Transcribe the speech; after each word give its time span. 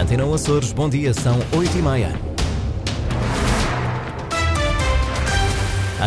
Antena 0.00 0.34
Açores, 0.34 0.72
bom 0.72 0.88
dia, 0.88 1.12
são 1.12 1.38
8 1.52 1.76
e 1.76 1.82
meia. 1.82 2.14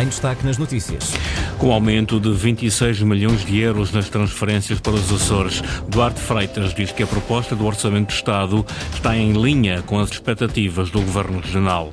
Em 0.01 0.07
destaque 0.07 0.43
nas 0.43 0.57
notícias. 0.57 1.13
Com 1.59 1.71
aumento 1.71 2.19
de 2.19 2.33
26 2.33 3.03
milhões 3.03 3.45
de 3.45 3.59
euros 3.59 3.91
nas 3.91 4.09
transferências 4.09 4.79
para 4.79 4.93
os 4.93 5.13
Açores, 5.13 5.61
Duarte 5.87 6.19
Freitas 6.19 6.73
diz 6.73 6.91
que 6.91 7.03
a 7.03 7.07
proposta 7.07 7.55
do 7.55 7.67
Orçamento 7.67 8.07
de 8.07 8.15
Estado 8.15 8.65
está 8.91 9.15
em 9.15 9.33
linha 9.33 9.83
com 9.83 9.99
as 9.99 10.09
expectativas 10.09 10.89
do 10.89 10.99
Governo 10.99 11.39
Regional. 11.39 11.91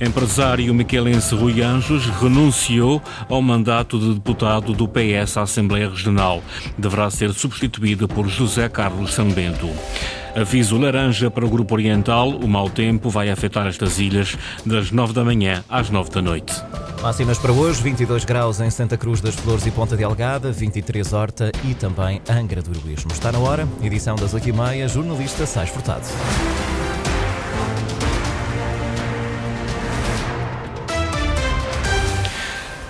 Empresário 0.00 0.74
miquelense 0.74 1.32
Rui 1.32 1.62
Anjos 1.62 2.06
renunciou 2.06 3.00
ao 3.28 3.40
mandato 3.40 4.00
de 4.00 4.14
deputado 4.14 4.72
do 4.72 4.88
PS 4.88 5.36
à 5.36 5.42
Assembleia 5.42 5.88
Regional. 5.88 6.42
Deverá 6.76 7.08
ser 7.08 7.32
substituído 7.32 8.08
por 8.08 8.26
José 8.26 8.68
Carlos 8.68 9.14
Sambento. 9.14 9.70
Aviso 10.36 10.76
laranja 10.76 11.30
para 11.30 11.46
o 11.46 11.48
Grupo 11.48 11.74
Oriental. 11.74 12.28
O 12.28 12.46
mau 12.46 12.68
tempo 12.68 13.08
vai 13.08 13.30
afetar 13.30 13.66
estas 13.66 13.98
ilhas 13.98 14.36
das 14.66 14.90
9 14.90 15.14
da 15.14 15.24
manhã 15.24 15.64
às 15.66 15.88
9 15.88 16.10
da 16.10 16.20
noite. 16.20 16.52
Máximas 17.00 17.38
para 17.38 17.52
hoje: 17.52 17.82
22 17.82 18.26
graus 18.26 18.60
em 18.60 18.68
Santa 18.68 18.98
Cruz 18.98 19.22
das 19.22 19.34
Flores 19.34 19.64
e 19.64 19.70
Ponta 19.70 19.96
de 19.96 20.04
Algada, 20.04 20.52
23 20.52 21.10
Horta 21.10 21.50
e 21.64 21.74
também 21.74 22.20
Angra 22.28 22.60
do 22.60 22.70
Heroísmo. 22.70 23.12
Está 23.12 23.32
na 23.32 23.38
hora, 23.38 23.66
edição 23.82 24.14
das 24.14 24.34
8h30, 24.34 24.88
jornalista 24.88 25.46
Sais 25.46 25.70
Furtado. 25.70 26.04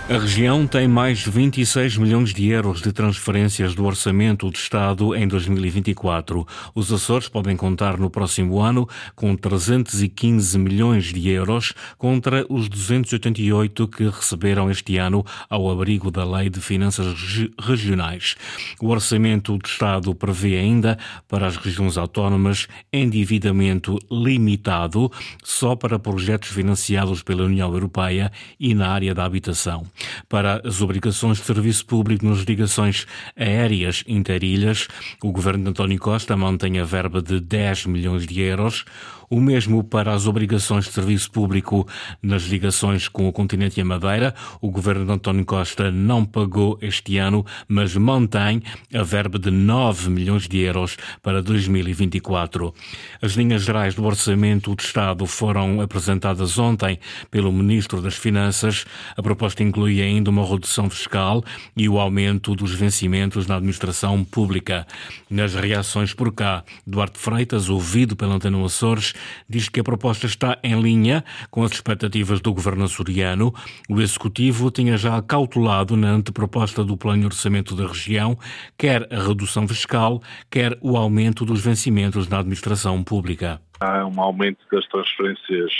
A 0.08 0.18
região 0.18 0.68
tem 0.68 0.86
mais 0.86 1.18
de 1.18 1.30
26 1.30 1.96
milhões 1.96 2.32
de 2.32 2.46
euros 2.46 2.80
de 2.80 2.92
transferências 2.92 3.74
do 3.74 3.84
Orçamento 3.84 4.48
de 4.52 4.56
Estado 4.56 5.16
em 5.16 5.26
2024. 5.26 6.46
Os 6.76 6.92
Açores 6.92 7.28
podem 7.28 7.56
contar 7.56 7.98
no 7.98 8.08
próximo 8.08 8.60
ano 8.60 8.88
com 9.16 9.34
315 9.34 10.56
milhões 10.60 11.06
de 11.06 11.28
euros 11.28 11.74
contra 11.98 12.46
os 12.48 12.68
288 12.68 13.88
que 13.88 14.04
receberam 14.04 14.70
este 14.70 14.96
ano 14.96 15.24
ao 15.50 15.68
abrigo 15.68 16.08
da 16.08 16.24
Lei 16.24 16.48
de 16.50 16.60
Finanças 16.60 17.48
Regionais. 17.60 18.36
O 18.80 18.90
Orçamento 18.90 19.58
de 19.58 19.68
Estado 19.68 20.14
prevê 20.14 20.56
ainda 20.56 20.96
para 21.26 21.48
as 21.48 21.56
regiões 21.56 21.98
autónomas 21.98 22.68
endividamento 22.92 23.98
limitado 24.08 25.10
só 25.42 25.74
para 25.74 25.98
projetos 25.98 26.50
financiados 26.50 27.24
pela 27.24 27.42
União 27.42 27.72
Europeia 27.72 28.30
e 28.60 28.72
na 28.72 28.88
área 28.88 29.12
da 29.12 29.24
habitação 29.24 29.84
para 30.28 30.60
as 30.64 30.80
obrigações 30.80 31.38
de 31.38 31.44
serviço 31.44 31.86
público 31.86 32.26
nas 32.26 32.40
ligações 32.40 33.06
aéreas 33.36 34.04
interilhas. 34.06 34.88
O 35.22 35.32
governo 35.32 35.64
de 35.64 35.70
António 35.70 35.98
Costa 35.98 36.36
mantém 36.36 36.78
a 36.78 36.84
verba 36.84 37.22
de 37.22 37.40
10 37.40 37.86
milhões 37.86 38.26
de 38.26 38.40
euros 38.40 38.84
o 39.28 39.40
mesmo 39.40 39.82
para 39.82 40.12
as 40.12 40.26
obrigações 40.26 40.84
de 40.84 40.92
serviço 40.92 41.30
público 41.30 41.86
nas 42.22 42.42
ligações 42.44 43.08
com 43.08 43.28
o 43.28 43.32
continente 43.32 43.78
e 43.78 43.82
a 43.82 43.84
Madeira. 43.84 44.34
O 44.60 44.70
governo 44.70 45.04
de 45.04 45.12
António 45.12 45.44
Costa 45.44 45.90
não 45.90 46.24
pagou 46.24 46.78
este 46.80 47.18
ano, 47.18 47.44
mas 47.68 47.96
mantém 47.96 48.62
a 48.94 49.02
verba 49.02 49.38
de 49.38 49.50
9 49.50 50.10
milhões 50.10 50.48
de 50.48 50.58
euros 50.58 50.96
para 51.22 51.42
2024. 51.42 52.74
As 53.20 53.32
linhas 53.32 53.62
gerais 53.62 53.94
do 53.94 54.04
orçamento 54.04 54.74
do 54.74 54.80
Estado 54.80 55.26
foram 55.26 55.80
apresentadas 55.80 56.58
ontem 56.58 56.98
pelo 57.30 57.52
Ministro 57.52 58.00
das 58.00 58.16
Finanças. 58.16 58.84
A 59.16 59.22
proposta 59.22 59.62
inclui 59.62 60.00
ainda 60.00 60.30
uma 60.30 60.44
redução 60.44 60.88
fiscal 60.88 61.44
e 61.76 61.88
o 61.88 61.98
aumento 61.98 62.54
dos 62.54 62.72
vencimentos 62.72 63.46
na 63.46 63.56
administração 63.56 64.24
pública. 64.24 64.86
Nas 65.28 65.54
reações 65.54 66.14
por 66.14 66.32
cá, 66.32 66.64
Duarte 66.86 67.18
Freitas, 67.18 67.68
ouvido 67.68 68.16
pela 68.16 68.34
Antena 68.34 68.64
Açores, 68.64 69.14
diz 69.48 69.68
que 69.68 69.80
a 69.80 69.84
proposta 69.84 70.26
está 70.26 70.58
em 70.62 70.80
linha 70.80 71.24
com 71.50 71.62
as 71.62 71.72
expectativas 71.72 72.40
do 72.40 72.52
governo 72.52 72.84
açoriano. 72.84 73.52
O 73.88 74.00
Executivo 74.00 74.70
tinha 74.70 74.96
já 74.96 75.20
cautelado 75.22 75.96
na 75.96 76.08
anteproposta 76.08 76.84
do 76.84 76.96
Plano 76.96 77.20
de 77.20 77.26
Orçamento 77.26 77.74
da 77.74 77.86
região 77.86 78.38
quer 78.76 79.06
a 79.12 79.20
redução 79.26 79.66
fiscal, 79.66 80.22
quer 80.50 80.76
o 80.80 80.96
aumento 80.96 81.44
dos 81.44 81.64
vencimentos 81.64 82.28
na 82.28 82.38
administração 82.38 83.02
pública. 83.02 83.60
Há 83.80 84.06
um 84.06 84.20
aumento 84.20 84.60
das 84.72 84.86
transferências 84.88 85.72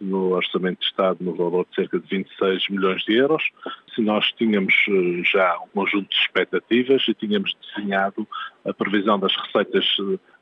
no 0.00 0.34
Orçamento 0.34 0.80
de 0.80 0.86
Estado 0.86 1.18
no 1.20 1.34
valor 1.34 1.66
de 1.70 1.74
cerca 1.74 1.98
de 1.98 2.06
26 2.08 2.68
milhões 2.68 3.02
de 3.04 3.14
euros. 3.14 3.42
Se 3.94 4.02
nós 4.02 4.30
tínhamos 4.32 4.74
eh, 4.88 5.22
já 5.24 5.58
um 5.58 5.68
conjunto 5.68 6.08
de 6.08 6.16
expectativas 6.16 7.02
e 7.08 7.14
tínhamos 7.14 7.56
desenhado 7.60 8.26
a 8.64 8.72
previsão 8.74 9.18
das 9.18 9.34
receitas 9.36 9.86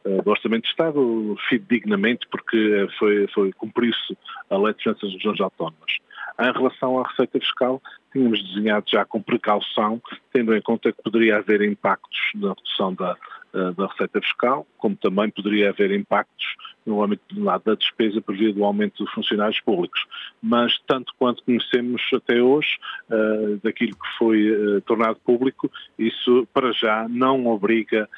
eh, 0.04 0.22
do 0.22 0.30
Orçamento 0.30 0.64
de 0.64 0.70
Estado 0.70 1.36
fidedignamente 1.48 2.26
porque 2.30 2.88
foi, 2.98 3.26
foi 3.28 3.52
cumpriu-se 3.52 4.16
a 4.50 4.56
Lei 4.56 4.74
de 4.74 4.82
Finanças 4.82 5.02
das 5.02 5.12
Regiões 5.14 5.40
Autónomas. 5.40 5.98
Em 6.40 6.52
relação 6.52 6.98
à 6.98 7.06
receita 7.06 7.38
fiscal, 7.38 7.80
tínhamos 8.12 8.42
desenhado 8.42 8.86
já 8.88 9.04
com 9.04 9.22
precaução, 9.22 10.02
tendo 10.32 10.54
em 10.54 10.60
conta 10.60 10.92
que 10.92 11.02
poderia 11.02 11.38
haver 11.38 11.62
impactos 11.62 12.18
na 12.34 12.48
redução 12.48 12.92
da, 12.92 13.16
eh, 13.54 13.72
da 13.76 13.86
receita 13.86 14.20
fiscal, 14.20 14.66
como 14.76 14.96
também 14.96 15.30
poderia 15.30 15.70
haver 15.70 15.92
impactos 15.92 16.56
no 16.86 17.02
âmbito 17.02 17.34
da 17.64 17.74
despesa 17.74 18.20
previa 18.20 18.52
do 18.52 18.64
aumento 18.64 19.02
dos 19.02 19.12
funcionários 19.12 19.60
públicos. 19.60 20.04
Mas, 20.42 20.78
tanto 20.86 21.12
quanto 21.18 21.42
conhecemos 21.44 22.02
até 22.12 22.42
hoje, 22.42 22.76
uh, 23.10 23.58
daquilo 23.62 23.92
que 23.92 24.18
foi 24.18 24.50
uh, 24.50 24.80
tornado 24.82 25.18
público, 25.24 25.70
isso 25.98 26.46
para 26.52 26.72
já 26.72 27.06
não 27.08 27.46
obriga 27.46 28.08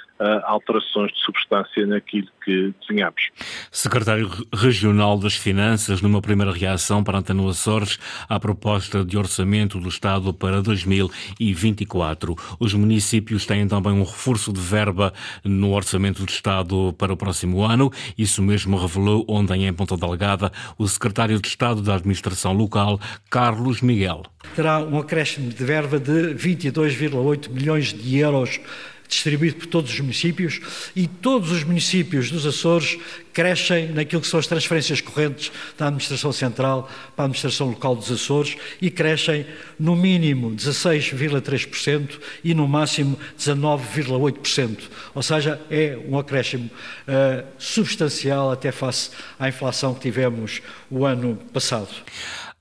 alterações 0.44 1.12
de 1.12 1.20
substância 1.20 1.86
naquilo 1.86 2.28
que 2.44 2.74
desenhamos. 2.80 3.30
Secretário 3.70 4.30
Regional 4.54 5.18
das 5.18 5.34
Finanças, 5.34 6.00
numa 6.00 6.20
primeira 6.20 6.52
reação 6.52 7.02
para 7.02 7.18
Antena 7.18 7.48
Açores 7.48 7.98
à 8.28 8.38
proposta 8.40 9.04
de 9.04 9.16
orçamento 9.16 9.78
do 9.78 9.88
Estado 9.88 10.32
para 10.32 10.60
2024. 10.62 12.34
Os 12.58 12.74
municípios 12.74 13.46
têm 13.46 13.68
também 13.68 13.92
um 13.92 14.02
reforço 14.02 14.52
de 14.52 14.60
verba 14.60 15.12
no 15.44 15.72
orçamento 15.72 16.24
do 16.24 16.30
Estado 16.30 16.94
para 16.98 17.12
o 17.12 17.16
próximo 17.16 17.62
ano. 17.62 17.90
Isso 18.16 18.42
mesmo 18.42 18.66
mesmo 18.66 18.76
revelou 18.76 19.24
ontem 19.28 19.66
em 19.66 19.72
Ponta 19.72 19.96
Delgada 19.96 20.50
o 20.78 20.88
secretário 20.88 21.40
de 21.40 21.46
Estado 21.46 21.80
da 21.80 21.94
Administração 21.94 22.52
Local, 22.52 22.98
Carlos 23.30 23.80
Miguel. 23.80 24.22
Terá 24.54 24.80
um 24.80 24.98
acréscimo 24.98 25.50
de 25.50 25.64
verba 25.64 25.98
de 25.98 26.34
22,8 26.34 27.50
milhões 27.50 27.92
de 27.92 28.18
euros 28.18 28.58
distribuído 29.08 29.56
por 29.56 29.66
todos 29.66 29.92
os 29.92 30.00
municípios 30.00 30.60
e 30.94 31.06
todos 31.06 31.50
os 31.50 31.64
municípios 31.64 32.30
dos 32.30 32.46
Açores 32.46 32.98
crescem 33.32 33.88
naquilo 33.88 34.22
que 34.22 34.28
são 34.28 34.40
as 34.40 34.46
transferências 34.46 35.00
correntes 35.02 35.52
da 35.76 35.88
Administração 35.88 36.32
Central 36.32 36.90
para 37.14 37.24
a 37.24 37.26
Administração 37.26 37.68
Local 37.68 37.94
dos 37.94 38.10
Açores 38.10 38.56
e 38.80 38.90
crescem 38.90 39.46
no 39.78 39.94
mínimo 39.94 40.50
16,3% 40.52 42.18
e 42.42 42.54
no 42.54 42.66
máximo 42.66 43.18
19,8%. 43.38 44.78
Ou 45.14 45.22
seja, 45.22 45.60
é 45.70 45.98
um 46.08 46.18
acréscimo 46.18 46.70
uh, 46.70 47.46
substancial 47.58 48.50
até 48.50 48.72
face 48.72 49.10
à 49.38 49.48
inflação 49.48 49.92
que 49.92 50.00
tivemos 50.00 50.62
o 50.90 51.04
ano 51.04 51.36
passado. 51.52 51.88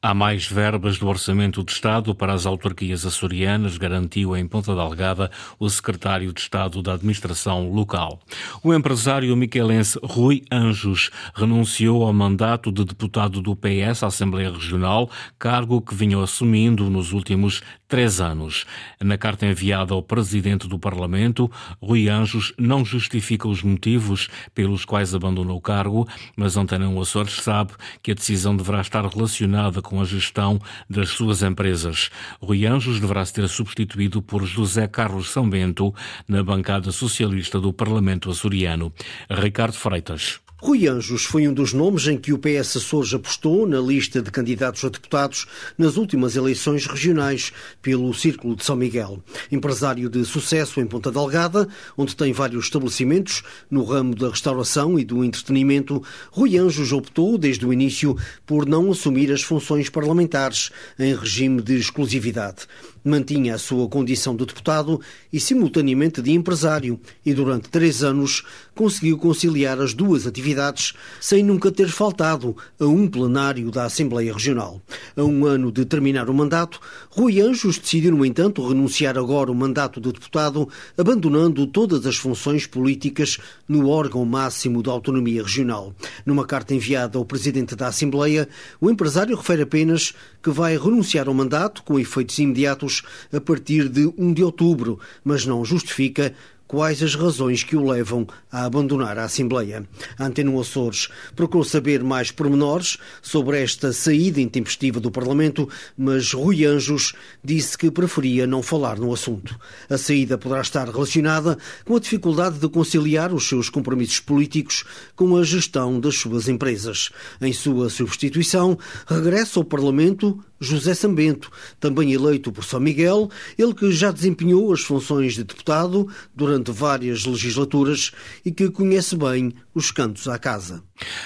Há 0.07 0.13
mais 0.13 0.45
verbas 0.45 0.99
do 0.99 1.07
Orçamento 1.07 1.63
de 1.63 1.71
Estado 1.71 2.13
para 2.13 2.31
as 2.31 2.45
autarquias 2.45 3.07
açorianas, 3.07 3.75
garantiu 3.75 4.37
em 4.37 4.47
Ponta 4.47 4.75
Delgada 4.75 5.31
o 5.57 5.67
secretário 5.67 6.31
de 6.31 6.41
Estado 6.41 6.83
da 6.83 6.93
Administração 6.93 7.71
Local. 7.71 8.19
O 8.61 8.71
empresário 8.71 9.35
miquelense 9.35 9.97
Rui 10.03 10.43
Anjos 10.51 11.09
renunciou 11.33 12.03
ao 12.03 12.13
mandato 12.13 12.71
de 12.71 12.85
deputado 12.85 13.41
do 13.41 13.55
PS 13.55 14.03
à 14.03 14.05
Assembleia 14.05 14.51
Regional, 14.51 15.09
cargo 15.39 15.81
que 15.81 15.95
vinha 15.95 16.21
assumindo 16.21 16.87
nos 16.87 17.11
últimos 17.11 17.63
três 17.87 18.21
anos. 18.21 18.65
Na 19.01 19.17
carta 19.17 19.45
enviada 19.45 19.93
ao 19.93 20.03
presidente 20.03 20.67
do 20.67 20.77
Parlamento, 20.77 21.49
Rui 21.81 22.09
Anjos 22.09 22.53
não 22.59 22.85
justifica 22.85 23.47
os 23.47 23.63
motivos 23.63 24.27
pelos 24.53 24.85
quais 24.85 25.15
abandonou 25.15 25.57
o 25.57 25.61
cargo, 25.61 26.07
mas 26.35 26.57
Antena 26.57 26.85
Açores 27.01 27.41
sabe 27.41 27.73
que 28.03 28.11
a 28.11 28.15
decisão 28.15 28.55
deverá 28.55 28.81
estar 28.81 29.03
relacionada 29.05 29.81
com 29.81 29.94
a 29.99 30.05
gestão 30.05 30.59
das 30.89 31.09
suas 31.09 31.41
empresas. 31.41 32.09
Rui 32.41 32.65
Anjos 32.65 32.99
deverá 32.99 33.25
ser 33.25 33.47
substituído 33.47 34.21
por 34.21 34.45
José 34.45 34.87
Carlos 34.87 35.29
São 35.29 35.49
Bento 35.49 35.93
na 36.27 36.43
bancada 36.43 36.91
socialista 36.91 37.59
do 37.59 37.73
Parlamento 37.73 38.29
açoriano. 38.29 38.93
Ricardo 39.29 39.73
Freitas. 39.73 40.44
Rui 40.65 40.87
Anjos 40.87 41.25
foi 41.25 41.47
um 41.47 41.53
dos 41.53 41.73
nomes 41.73 42.07
em 42.07 42.17
que 42.17 42.33
o 42.33 42.39
PS 42.39 42.77
Açores 42.77 43.13
apostou 43.13 43.67
na 43.67 43.79
lista 43.79 44.19
de 44.19 44.31
candidatos 44.31 44.83
a 44.83 44.89
deputados 44.89 45.45
nas 45.77 45.95
últimas 45.95 46.35
eleições 46.35 46.87
regionais 46.87 47.53
pelo 47.83 48.11
Círculo 48.15 48.55
de 48.55 48.65
São 48.65 48.75
Miguel. 48.75 49.23
Empresário 49.51 50.09
de 50.09 50.25
sucesso 50.25 50.81
em 50.81 50.87
Ponta 50.87 51.11
Delgada, 51.11 51.69
onde 51.95 52.15
tem 52.15 52.33
vários 52.33 52.65
estabelecimentos 52.65 53.43
no 53.69 53.83
ramo 53.83 54.15
da 54.15 54.31
restauração 54.31 54.97
e 54.97 55.05
do 55.05 55.23
entretenimento, 55.23 56.01
Rui 56.31 56.57
Anjos 56.57 56.91
optou 56.91 57.37
desde 57.37 57.63
o 57.63 57.71
início 57.71 58.17
por 58.43 58.65
não 58.65 58.91
assumir 58.91 59.31
as 59.31 59.43
funções 59.43 59.87
parlamentares 59.87 60.71
em 60.97 61.13
regime 61.15 61.61
de 61.61 61.75
exclusividade. 61.75 62.65
Mantinha 63.05 63.53
a 63.53 63.59
sua 63.59 63.87
condição 63.87 64.35
de 64.35 64.47
deputado 64.47 64.99
e, 65.31 65.39
simultaneamente, 65.39 66.23
de 66.23 66.31
empresário, 66.31 66.99
e 67.23 67.35
durante 67.35 67.69
três 67.69 68.03
anos 68.03 68.43
conseguiu 68.73 69.15
conciliar 69.19 69.79
as 69.79 69.93
duas 69.93 70.25
atividades 70.25 70.93
sem 71.21 71.43
nunca 71.43 71.71
ter 71.71 71.87
faltado 71.87 72.57
a 72.79 72.85
um 72.85 73.07
plenário 73.07 73.69
da 73.69 73.85
Assembleia 73.85 74.33
Regional. 74.33 74.81
A 75.15 75.21
um 75.21 75.45
ano 75.45 75.71
de 75.71 75.85
terminar 75.85 76.31
o 76.31 76.33
mandato, 76.33 76.79
Rui 77.11 77.39
Anjos 77.39 77.77
decidiu, 77.77 78.11
no 78.11 78.25
entanto, 78.25 78.67
renunciar 78.67 79.19
agora 79.19 79.51
o 79.51 79.55
mandato 79.55 80.01
de 80.01 80.11
deputado, 80.11 80.67
abandonando 80.97 81.67
todas 81.67 82.07
as 82.07 82.15
funções 82.15 82.65
políticas 82.65 83.37
no 83.67 83.87
órgão 83.87 84.25
máximo 84.25 84.81
da 84.81 84.91
autonomia 84.91 85.43
regional. 85.43 85.93
Numa 86.25 86.43
carta 86.43 86.73
enviada 86.73 87.19
ao 87.19 87.25
presidente 87.25 87.75
da 87.75 87.87
Assembleia, 87.87 88.49
o 88.81 88.89
empresário 88.89 89.37
refere 89.37 89.61
apenas 89.61 90.15
que 90.41 90.49
vai 90.49 90.75
renunciar 90.75 91.27
ao 91.27 91.33
mandato 91.35 91.83
com 91.83 91.99
efeitos 91.99 92.39
imediatos 92.39 92.94
a 93.31 93.39
partir 93.39 93.89
de 93.89 94.11
1 94.17 94.33
de 94.33 94.43
outubro, 94.43 94.99
mas 95.23 95.45
não 95.45 95.63
justifica 95.63 96.33
quais 96.67 97.01
as 97.03 97.15
razões 97.15 97.63
que 97.63 97.75
o 97.75 97.89
levam 97.89 98.27
a 98.51 98.65
abandonar 98.65 99.17
a 99.17 99.25
Assembleia. 99.25 99.87
A 100.17 100.25
Antena 100.25 100.59
Açores 100.59 101.09
procurou 101.35 101.63
saber 101.63 102.03
mais 102.03 102.31
pormenores 102.31 102.97
sobre 103.21 103.61
esta 103.61 103.93
saída 103.93 104.41
intempestiva 104.41 104.99
do 104.99 105.11
Parlamento, 105.11 105.69
mas 105.97 106.33
Rui 106.33 106.65
Anjos 106.65 107.13
disse 107.43 107.77
que 107.77 107.91
preferia 107.91 108.47
não 108.47 108.63
falar 108.63 108.97
no 108.97 109.13
assunto. 109.13 109.57
A 109.89 109.97
saída 109.97 110.37
poderá 110.37 110.61
estar 110.61 110.89
relacionada 110.89 111.57
com 111.83 111.95
a 111.95 111.99
dificuldade 111.99 112.59
de 112.59 112.69
conciliar 112.69 113.33
os 113.33 113.47
seus 113.47 113.69
compromissos 113.69 114.19
políticos 114.19 114.83
com 115.15 115.35
a 115.37 115.43
gestão 115.43 115.99
das 115.99 116.15
suas 116.15 116.47
empresas. 116.47 117.09
Em 117.41 117.53
sua 117.53 117.89
substituição, 117.89 118.77
regressa 119.07 119.59
ao 119.59 119.63
Parlamento 119.63 120.43
José 120.65 120.93
Sambento, 120.93 121.51
também 121.79 122.11
eleito 122.11 122.51
por 122.51 122.63
São 122.63 122.79
Miguel, 122.79 123.29
ele 123.57 123.73
que 123.73 123.91
já 123.91 124.11
desempenhou 124.11 124.73
as 124.73 124.81
funções 124.81 125.33
de 125.33 125.43
deputado 125.43 126.07
durante 126.35 126.71
várias 126.71 127.25
legislaturas 127.25 128.11
e 128.43 128.51
que 128.51 128.69
conhece 128.69 129.15
bem 129.15 129.53
os 129.73 129.91
cantos 129.91 130.27
à 130.27 130.39
casa. 130.39 130.83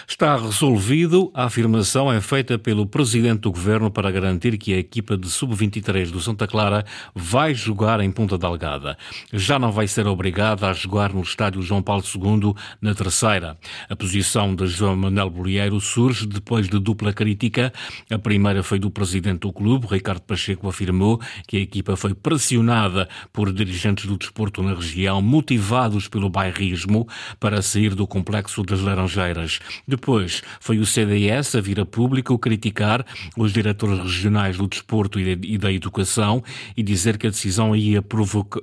Está 0.07 0.35
resolvido. 0.35 1.31
A 1.33 1.45
afirmação 1.45 2.11
é 2.11 2.19
feita 2.19 2.57
pelo 2.57 2.87
presidente 2.87 3.41
do 3.41 3.51
governo 3.51 3.91
para 3.91 4.09
garantir 4.09 4.57
que 4.57 4.73
a 4.73 4.79
equipa 4.79 5.15
de 5.15 5.29
sub-23 5.29 6.09
do 6.09 6.19
Santa 6.19 6.47
Clara 6.47 6.83
vai 7.13 7.53
jogar 7.53 7.99
em 7.99 8.11
Ponta 8.11 8.37
Delgada. 8.37 8.97
Já 9.31 9.59
não 9.59 9.71
vai 9.71 9.87
ser 9.87 10.07
obrigada 10.07 10.67
a 10.67 10.73
jogar 10.73 11.13
no 11.13 11.21
estádio 11.21 11.61
João 11.61 11.83
Paulo 11.83 12.03
II 12.03 12.55
na 12.81 12.95
terceira. 12.95 13.57
A 13.87 13.95
posição 13.95 14.55
de 14.55 14.65
João 14.65 14.95
Manuel 14.95 15.29
Bolieiro 15.29 15.79
surge 15.79 16.25
depois 16.25 16.67
de 16.67 16.79
dupla 16.79 17.13
crítica. 17.13 17.71
A 18.09 18.17
primeira 18.17 18.63
foi 18.63 18.79
do 18.79 18.89
presidente 18.89 19.28
do 19.37 19.53
clube, 19.53 19.87
Ricardo 19.87 20.21
Pacheco, 20.21 20.67
afirmou 20.67 21.19
que 21.47 21.57
a 21.57 21.59
equipa 21.59 21.95
foi 21.95 22.13
pressionada 22.13 23.07
por 23.31 23.51
dirigentes 23.51 24.05
do 24.05 24.17
desporto 24.17 24.63
na 24.63 24.73
região, 24.73 25.21
motivados 25.21 26.07
pelo 26.07 26.29
bairrismo, 26.29 27.07
para 27.39 27.61
sair 27.61 27.95
do 27.95 28.07
complexo 28.07 28.63
das 28.63 28.81
Laranjeiras. 28.81 29.59
Depois 29.87 30.41
foi 30.59 30.79
o 30.79 30.85
CDS 30.85 31.55
a 31.55 31.61
vir 31.61 31.79
a 31.79 31.85
público 31.85 32.37
criticar 32.37 33.05
os 33.37 33.53
diretores 33.53 33.99
regionais 33.99 34.57
do 34.57 34.67
desporto 34.67 35.19
e 35.19 35.57
da 35.57 35.71
educação 35.71 36.43
e 36.75 36.83
dizer 36.83 37.17
que 37.17 37.27
a 37.27 37.29
decisão 37.29 37.75
ia 37.75 38.01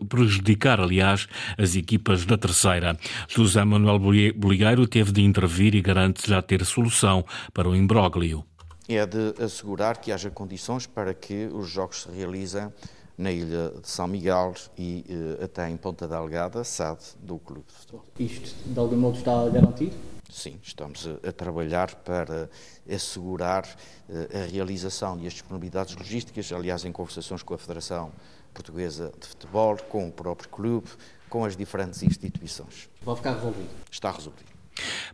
prejudicar, 0.08 0.80
aliás, 0.80 1.26
as 1.58 1.76
equipas 1.76 2.24
da 2.24 2.36
terceira. 2.36 2.96
José 3.28 3.64
Manuel 3.64 3.98
Bolieiro 3.98 4.86
teve 4.86 5.12
de 5.12 5.22
intervir 5.22 5.74
e 5.74 5.80
garante 5.80 6.28
já 6.28 6.40
ter 6.42 6.64
solução 6.64 7.24
para 7.52 7.68
o 7.68 7.74
imbróglio. 7.76 8.44
É 8.88 9.04
de 9.04 9.34
assegurar 9.42 9.98
que 9.98 10.12
haja 10.12 10.30
condições 10.30 10.86
para 10.86 11.12
que 11.12 11.46
os 11.52 11.68
jogos 11.68 12.02
se 12.02 12.10
realizem 12.10 12.72
na 13.18 13.32
ilha 13.32 13.72
de 13.82 13.88
São 13.88 14.06
Miguel 14.06 14.54
e 14.76 15.04
uh, 15.08 15.44
até 15.44 15.68
em 15.68 15.76
Ponta 15.76 16.06
Delgada, 16.06 16.62
SAD 16.62 17.00
do 17.20 17.38
clube 17.38 17.64
de 17.66 17.72
futebol. 17.72 18.04
Isto 18.18 18.54
de 18.64 18.78
algum 18.78 18.96
modo 18.96 19.16
está 19.16 19.48
garantido? 19.48 19.96
Sim, 20.30 20.58
estamos 20.62 21.06
a, 21.06 21.28
a 21.28 21.32
trabalhar 21.32 21.94
para 21.96 22.50
assegurar 22.88 23.64
uh, 24.08 24.36
a 24.36 24.46
realização 24.46 25.18
e 25.18 25.26
as 25.26 25.32
disponibilidades 25.32 25.96
logísticas, 25.96 26.52
aliás, 26.52 26.84
em 26.84 26.92
conversações 26.92 27.42
com 27.42 27.54
a 27.54 27.58
Federação 27.58 28.12
Portuguesa 28.52 29.12
de 29.18 29.26
Futebol, 29.26 29.76
com 29.88 30.08
o 30.08 30.12
próprio 30.12 30.48
clube, 30.48 30.88
com 31.28 31.44
as 31.44 31.56
diferentes 31.56 32.02
instituições. 32.02 32.88
Vai 33.02 33.16
ficar 33.16 33.34
resolvido? 33.34 33.68
Está 33.90 34.10
resolvido. 34.10 34.55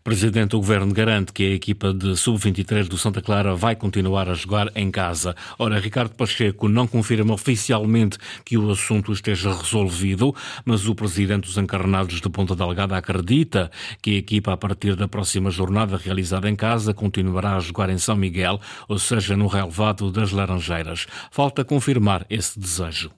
Presidente 0.02 0.50
do 0.50 0.58
Governo 0.58 0.92
garante 0.92 1.32
que 1.32 1.44
a 1.44 1.54
equipa 1.54 1.92
de 1.92 2.16
sub-23 2.16 2.88
do 2.88 2.98
Santa 2.98 3.22
Clara 3.22 3.54
vai 3.54 3.76
continuar 3.76 4.28
a 4.28 4.34
jogar 4.34 4.68
em 4.74 4.90
casa. 4.90 5.34
Ora, 5.58 5.78
Ricardo 5.78 6.14
Pacheco 6.14 6.68
não 6.68 6.86
confirma 6.86 7.34
oficialmente 7.34 8.18
que 8.44 8.58
o 8.58 8.70
assunto 8.70 9.12
esteja 9.12 9.52
resolvido, 9.52 10.34
mas 10.64 10.88
o 10.88 10.94
Presidente 10.94 11.44
dos 11.44 11.56
Encarnados 11.56 12.20
de 12.20 12.28
Ponta 12.28 12.56
Delgada 12.56 12.96
acredita 12.96 13.70
que 14.02 14.16
a 14.16 14.18
equipa, 14.18 14.52
a 14.52 14.56
partir 14.56 14.96
da 14.96 15.06
próxima 15.06 15.50
jornada 15.50 15.96
realizada 15.96 16.48
em 16.48 16.56
casa, 16.56 16.92
continuará 16.92 17.56
a 17.56 17.60
jogar 17.60 17.90
em 17.90 17.98
São 17.98 18.16
Miguel, 18.16 18.60
ou 18.88 18.98
seja, 18.98 19.36
no 19.36 19.46
relevado 19.46 20.10
das 20.10 20.32
Laranjeiras. 20.32 21.06
Falta 21.30 21.64
confirmar 21.64 22.26
esse 22.28 22.58
desejo. 22.58 23.10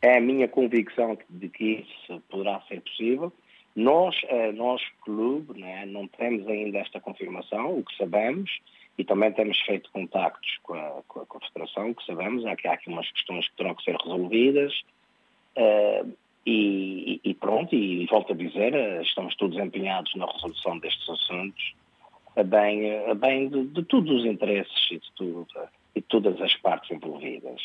É 0.00 0.18
a 0.18 0.20
minha 0.20 0.48
convicção 0.48 1.16
de 1.30 1.48
que 1.48 1.84
isso 1.84 2.20
poderá 2.28 2.60
ser 2.68 2.80
possível 2.80 3.32
nós, 3.74 4.14
eh, 4.24 4.52
nós 4.52 4.82
clube, 5.02 5.58
né, 5.58 5.86
não 5.86 6.06
temos 6.06 6.46
ainda 6.46 6.78
esta 6.78 7.00
confirmação, 7.00 7.78
o 7.78 7.84
que 7.84 7.96
sabemos, 7.96 8.50
e 8.98 9.04
também 9.04 9.32
temos 9.32 9.58
feito 9.60 9.90
contactos 9.90 10.58
com 10.62 10.74
a, 10.74 11.02
com 11.08 11.20
a, 11.20 11.26
com 11.26 11.38
o 11.38 11.94
que 11.94 12.06
sabemos 12.06 12.44
é 12.44 12.54
que 12.54 12.68
há 12.68 12.74
aqui 12.74 12.88
umas 12.88 13.10
questões 13.10 13.48
que 13.48 13.56
terão 13.56 13.74
que 13.74 13.84
ser 13.84 13.96
resolvidas, 13.96 14.72
uh, 15.56 16.12
e, 16.44 17.20
e, 17.22 17.34
pronto, 17.34 17.74
e 17.74 18.04
volto 18.06 18.32
a 18.32 18.36
dizer, 18.36 18.74
eh, 18.74 19.00
estamos 19.02 19.36
todos 19.36 19.56
empenhados 19.58 20.12
na 20.16 20.26
resolução 20.26 20.76
destes 20.78 21.08
assuntos, 21.08 21.74
a 22.36 22.42
bem, 22.42 22.96
a 23.06 23.14
bem 23.14 23.48
de, 23.48 23.64
de 23.66 23.84
todos 23.84 24.10
os 24.10 24.24
interesses 24.26 24.90
e 24.90 24.98
de, 24.98 25.12
tudo, 25.12 25.46
e 25.94 26.00
de 26.00 26.06
todas 26.08 26.40
as 26.40 26.54
partes 26.56 26.90
envolvidas. 26.90 27.60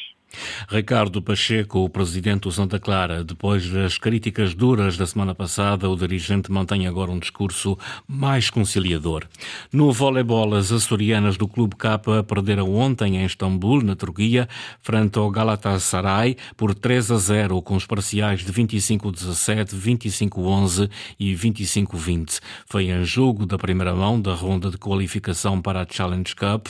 Ricardo 0.70 1.22
Pacheco, 1.22 1.80
o 1.80 1.90
presidente 1.90 2.42
do 2.42 2.52
Santa 2.52 2.80
Clara, 2.80 3.24
depois 3.24 3.70
das 3.70 3.98
críticas 3.98 4.54
duras 4.54 4.98
da 4.98 5.08
semana 5.08 5.34
passada, 5.34 5.90
o 5.90 5.96
dirigente 5.96 6.52
mantém 6.52 6.86
agora 6.86 7.10
um 7.10 7.20
discurso 7.20 7.78
mais 8.08 8.50
conciliador. 8.50 9.26
No 9.72 9.92
voleibol, 9.92 10.56
as 10.56 10.72
açorianas 10.72 11.38
do 11.38 11.48
Clube 11.48 11.76
K 11.76 12.00
perderam 12.28 12.76
ontem 12.76 13.18
em 13.18 13.26
Istambul, 13.26 13.82
na 13.82 13.96
Turquia, 13.96 14.48
frente 14.82 15.18
ao 15.18 15.32
Galatasaray 15.32 16.36
por 16.56 16.76
3 16.76 17.12
a 17.12 17.18
0, 17.18 17.62
com 17.62 17.76
os 17.76 17.86
parciais 17.86 18.42
de 18.42 18.52
25-17, 18.52 19.74
25-11 19.74 20.90
e 21.20 21.34
25-20. 21.34 22.40
Foi 22.66 22.90
em 22.90 23.04
jogo 23.06 23.46
da 23.46 23.58
primeira 23.58 23.96
mão 23.96 24.20
da 24.20 24.34
ronda 24.34 24.70
de 24.70 24.78
qualificação 24.78 25.62
para 25.62 25.82
a 25.82 25.88
Challenge 25.90 26.36
Cup. 26.36 26.68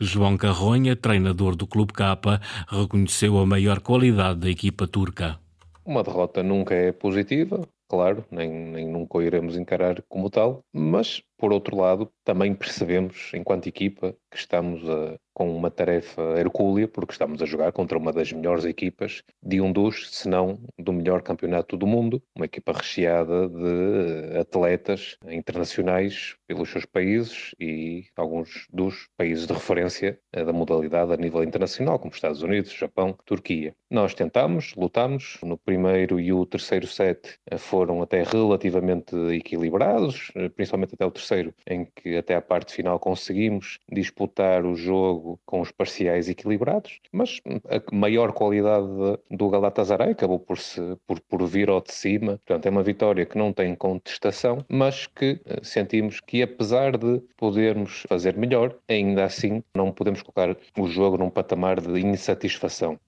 João 0.00 0.36
Carronha, 0.36 0.94
treinador 0.94 1.56
do 1.56 1.66
Clube 1.66 1.92
K, 1.92 2.40
reconheceu 2.68 2.99
reconheceu 3.00 3.38
a 3.38 3.46
maior 3.46 3.80
qualidade 3.80 4.40
da 4.40 4.50
equipa 4.50 4.86
turca. 4.86 5.38
Uma 5.84 6.02
derrota 6.02 6.42
nunca 6.42 6.74
é 6.74 6.92
positiva, 6.92 7.66
claro, 7.88 8.24
nem, 8.30 8.50
nem 8.50 8.86
nunca 8.86 9.18
o 9.18 9.22
iremos 9.22 9.56
encarar 9.56 10.02
como 10.08 10.28
tal, 10.28 10.60
mas 10.72 11.22
por 11.40 11.54
outro 11.54 11.74
lado, 11.74 12.12
também 12.22 12.54
percebemos, 12.54 13.32
enquanto 13.34 13.66
equipa, 13.66 14.14
que 14.30 14.36
estamos 14.36 14.86
a, 14.86 15.18
com 15.32 15.56
uma 15.56 15.70
tarefa 15.70 16.20
hercúlea, 16.38 16.86
porque 16.86 17.12
estamos 17.12 17.40
a 17.40 17.46
jogar 17.46 17.72
contra 17.72 17.96
uma 17.96 18.12
das 18.12 18.30
melhores 18.30 18.66
equipas 18.66 19.22
de 19.42 19.58
um 19.58 19.72
dos, 19.72 20.10
se 20.10 20.28
não 20.28 20.60
do 20.78 20.92
melhor 20.92 21.22
campeonato 21.22 21.78
do 21.78 21.86
mundo, 21.86 22.22
uma 22.36 22.44
equipa 22.44 22.72
recheada 22.72 23.48
de 23.48 24.38
atletas 24.38 25.16
internacionais 25.30 26.36
pelos 26.46 26.68
seus 26.68 26.84
países 26.84 27.54
e 27.58 28.04
alguns 28.14 28.66
dos 28.70 29.08
países 29.16 29.46
de 29.46 29.54
referência 29.54 30.20
da 30.30 30.52
modalidade 30.52 31.14
a 31.14 31.16
nível 31.16 31.42
internacional, 31.42 31.98
como 31.98 32.12
Estados 32.12 32.42
Unidos, 32.42 32.72
Japão, 32.72 33.16
Turquia. 33.24 33.74
Nós 33.90 34.12
tentamos, 34.12 34.74
lutamos, 34.76 35.38
no 35.42 35.56
primeiro 35.56 36.20
e 36.20 36.34
o 36.34 36.44
terceiro 36.44 36.86
set 36.86 37.38
foram 37.56 38.02
até 38.02 38.22
relativamente 38.22 39.16
equilibrados, 39.34 40.30
principalmente 40.54 40.94
até 40.94 41.06
o 41.06 41.10
terceiro 41.10 41.29
terceiro, 41.30 41.54
em 41.66 41.84
que 41.84 42.16
até 42.16 42.34
a 42.34 42.42
parte 42.42 42.74
final 42.74 42.98
conseguimos 42.98 43.78
disputar 43.90 44.64
o 44.64 44.74
jogo 44.74 45.40
com 45.46 45.60
os 45.60 45.70
parciais 45.70 46.28
equilibrados, 46.28 46.98
mas 47.12 47.40
a 47.68 47.94
maior 47.94 48.32
qualidade 48.32 48.86
do 49.30 49.48
Galatasaray 49.48 50.10
acabou 50.10 50.40
por, 50.40 50.58
se, 50.58 50.80
por, 51.06 51.20
por 51.20 51.46
vir 51.46 51.70
ao 51.70 51.80
de 51.80 51.92
cima. 51.92 52.40
Portanto, 52.44 52.66
é 52.66 52.70
uma 52.70 52.82
vitória 52.82 53.24
que 53.24 53.38
não 53.38 53.52
tem 53.52 53.74
contestação, 53.74 54.64
mas 54.68 55.06
que 55.06 55.40
eh, 55.44 55.60
sentimos 55.62 56.20
que 56.20 56.42
apesar 56.42 56.96
de 56.96 57.20
podermos 57.36 58.04
fazer 58.08 58.36
melhor, 58.36 58.76
ainda 58.88 59.24
assim 59.24 59.62
não 59.74 59.92
podemos 59.92 60.22
colocar 60.22 60.56
o 60.78 60.86
jogo 60.88 61.16
num 61.16 61.30
patamar 61.30 61.80
de 61.80 62.00
insatisfação. 62.00 62.98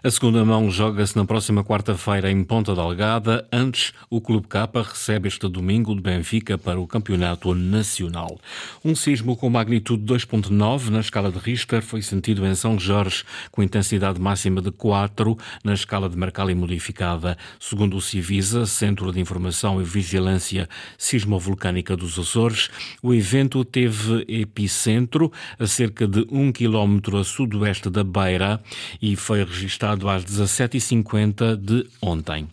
A 0.00 0.10
segunda 0.12 0.44
mão 0.44 0.70
joga-se 0.70 1.16
na 1.16 1.24
próxima 1.24 1.64
quarta-feira 1.64 2.30
em 2.30 2.44
Ponta 2.44 2.72
Delgada. 2.72 3.48
Antes, 3.52 3.92
o 4.08 4.20
Clube 4.20 4.46
Capa 4.46 4.80
recebe 4.82 5.26
este 5.26 5.48
domingo 5.48 5.92
de 5.92 6.00
Benfica 6.00 6.56
para 6.56 6.78
o 6.78 6.86
Campeonato 6.86 7.52
Nacional. 7.52 8.38
Um 8.84 8.94
sismo 8.94 9.36
com 9.36 9.50
magnitude 9.50 10.04
2.9 10.04 10.90
na 10.90 11.00
escala 11.00 11.32
de 11.32 11.38
Richter 11.38 11.82
foi 11.82 12.00
sentido 12.00 12.46
em 12.46 12.54
São 12.54 12.78
Jorge, 12.78 13.24
com 13.50 13.60
intensidade 13.60 14.20
máxima 14.20 14.62
de 14.62 14.70
4 14.70 15.36
na 15.64 15.74
escala 15.74 16.08
de 16.08 16.16
Mercalli 16.16 16.54
modificada. 16.54 17.36
Segundo 17.58 17.96
o 17.96 18.00
Civisa, 18.00 18.66
Centro 18.66 19.10
de 19.12 19.18
Informação 19.18 19.80
e 19.80 19.84
Vigilância 19.84 20.68
Sismovolcânica 20.96 21.96
dos 21.96 22.16
Açores, 22.16 22.70
o 23.02 23.12
evento 23.12 23.64
teve 23.64 24.24
epicentro 24.28 25.32
a 25.58 25.66
cerca 25.66 26.06
de 26.06 26.24
1 26.30 26.52
km 26.52 27.16
a 27.18 27.24
sudoeste 27.24 27.90
da 27.90 28.04
Beira 28.04 28.62
e 29.02 29.16
foi 29.16 29.47
registado 29.48 30.08
às 30.08 30.24
17h50 30.24 31.56
de 31.56 31.86
ontem. 32.00 32.48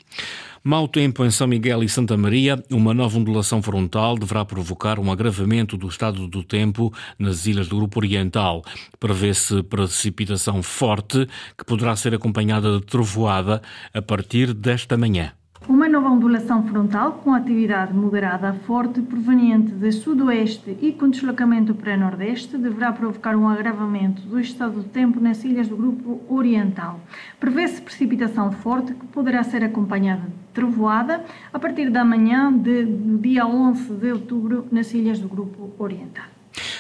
Mau 0.67 0.87
tempo 0.87 1.23
em 1.23 1.29
São 1.29 1.45
Miguel 1.45 1.83
e 1.83 1.87
Santa 1.87 2.17
Maria, 2.17 2.63
uma 2.71 2.91
nova 2.91 3.19
ondulação 3.19 3.61
frontal 3.61 4.17
deverá 4.17 4.43
provocar 4.43 4.97
um 4.97 5.11
agravamento 5.11 5.77
do 5.77 5.87
estado 5.87 6.27
do 6.27 6.41
tempo 6.41 6.91
nas 7.19 7.45
ilhas 7.45 7.67
do 7.67 7.75
Grupo 7.75 7.99
Oriental. 7.99 8.63
Prevê-se 8.99 9.61
precipitação 9.61 10.63
forte 10.63 11.27
que 11.55 11.63
poderá 11.63 11.95
ser 11.95 12.15
acompanhada 12.15 12.79
de 12.79 12.85
trovoada 12.85 13.61
a 13.93 14.01
partir 14.01 14.55
desta 14.55 14.97
manhã. 14.97 15.33
Uma 15.67 15.89
nova 15.89 16.09
ondulação 16.09 16.61
frontal 16.67 17.13
com 17.23 17.33
atividade 17.33 17.91
moderada 17.91 18.49
a 18.49 18.53
forte 18.53 19.01
proveniente 19.01 19.71
de 19.71 19.91
sudoeste 19.91 20.77
e 20.79 20.91
com 20.91 21.09
deslocamento 21.09 21.73
para 21.73 21.97
nordeste 21.97 22.55
deverá 22.55 22.93
provocar 22.93 23.35
um 23.35 23.49
agravamento 23.49 24.21
do 24.21 24.39
estado 24.39 24.73
do 24.75 24.83
tempo 24.83 25.19
nas 25.19 25.43
ilhas 25.43 25.67
do 25.67 25.75
grupo 25.75 26.21
oriental. 26.29 26.99
Prevê-se 27.39 27.81
precipitação 27.81 28.51
forte 28.51 28.93
que 28.93 29.07
poderá 29.07 29.41
ser 29.41 29.63
acompanhada 29.63 30.21
de 30.27 30.53
trovoada 30.53 31.25
a 31.51 31.57
partir 31.57 31.89
da 31.89 32.05
manhã 32.05 32.53
de, 32.53 32.85
do 32.85 33.17
dia 33.17 33.47
11 33.47 33.91
de 33.95 34.11
outubro 34.11 34.67
nas 34.71 34.93
ilhas 34.93 35.19
do 35.19 35.27
grupo 35.27 35.73
oriental. 35.79 36.34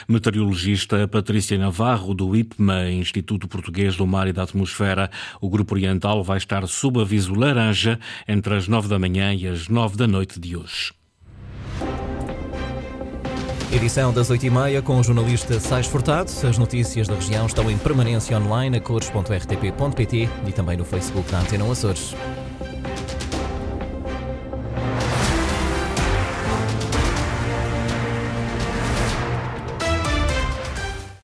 Meteorologista 0.07 1.07
Patrícia 1.07 1.57
Navarro, 1.57 2.13
do 2.13 2.35
IPMA, 2.35 2.91
Instituto 2.91 3.47
Português 3.47 3.95
do 3.95 4.05
Mar 4.05 4.27
e 4.27 4.33
da 4.33 4.43
Atmosfera. 4.43 5.09
O 5.41 5.49
Grupo 5.49 5.75
Oriental 5.75 6.23
vai 6.23 6.37
estar 6.37 6.67
sob 6.67 7.01
aviso 7.01 7.33
laranja 7.33 7.99
entre 8.27 8.55
as 8.55 8.67
nove 8.67 8.87
da 8.87 8.99
manhã 8.99 9.33
e 9.33 9.47
as 9.47 9.67
nove 9.67 9.97
da 9.97 10.07
noite 10.07 10.39
de 10.39 10.55
hoje. 10.55 10.93
Edição 13.71 14.13
das 14.13 14.31
8h30 14.31 14.81
com 14.83 14.99
o 14.99 15.03
jornalista 15.03 15.59
Sais 15.59 15.87
Furtado. 15.87 16.31
As 16.47 16.57
notícias 16.57 17.07
da 17.07 17.15
região 17.15 17.45
estão 17.45 17.69
em 17.69 17.77
permanência 17.77 18.37
online 18.37 18.77
a 18.77 18.79
cores.rtp.pt 18.81 20.29
e 20.47 20.51
também 20.53 20.77
no 20.77 20.85
Facebook 20.85 21.29
da 21.29 21.41
Antena 21.41 21.69
Açores. 21.69 22.15